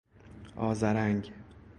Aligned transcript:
آذرنگ 0.55 1.31